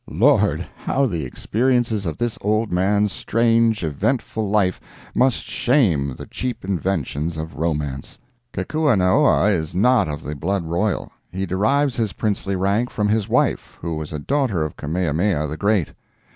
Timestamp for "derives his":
11.45-12.13